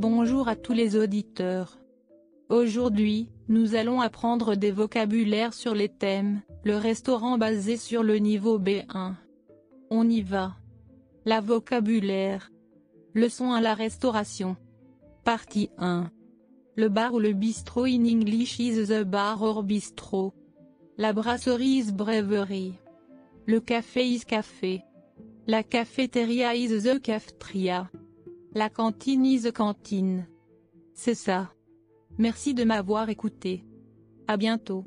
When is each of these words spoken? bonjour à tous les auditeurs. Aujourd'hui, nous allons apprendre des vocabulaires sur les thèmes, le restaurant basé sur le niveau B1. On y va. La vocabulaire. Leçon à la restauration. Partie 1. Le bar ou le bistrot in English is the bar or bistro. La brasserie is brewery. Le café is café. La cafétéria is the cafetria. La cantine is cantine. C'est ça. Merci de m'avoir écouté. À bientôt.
bonjour 0.00 0.48
à 0.48 0.56
tous 0.56 0.72
les 0.72 0.96
auditeurs. 0.96 1.78
Aujourd'hui, 2.48 3.28
nous 3.48 3.74
allons 3.74 4.00
apprendre 4.00 4.54
des 4.54 4.70
vocabulaires 4.70 5.52
sur 5.52 5.74
les 5.74 5.90
thèmes, 5.90 6.40
le 6.64 6.78
restaurant 6.78 7.36
basé 7.36 7.76
sur 7.76 8.02
le 8.02 8.16
niveau 8.16 8.58
B1. 8.58 9.12
On 9.90 10.08
y 10.08 10.22
va. 10.22 10.56
La 11.26 11.42
vocabulaire. 11.42 12.50
Leçon 13.12 13.52
à 13.52 13.60
la 13.60 13.74
restauration. 13.74 14.56
Partie 15.22 15.68
1. 15.76 16.10
Le 16.76 16.88
bar 16.88 17.12
ou 17.12 17.18
le 17.18 17.34
bistrot 17.34 17.84
in 17.84 18.06
English 18.06 18.58
is 18.58 18.86
the 18.86 19.04
bar 19.04 19.42
or 19.42 19.62
bistro. 19.62 20.32
La 20.96 21.12
brasserie 21.12 21.76
is 21.76 21.92
brewery. 21.92 22.72
Le 23.44 23.60
café 23.60 24.08
is 24.08 24.24
café. 24.24 24.82
La 25.46 25.62
cafétéria 25.62 26.54
is 26.54 26.84
the 26.84 26.98
cafetria. 27.02 27.90
La 28.52 28.68
cantine 28.68 29.24
is 29.24 29.52
cantine. 29.52 30.26
C'est 30.92 31.14
ça. 31.14 31.52
Merci 32.18 32.52
de 32.52 32.64
m'avoir 32.64 33.08
écouté. 33.08 33.64
À 34.26 34.36
bientôt. 34.36 34.84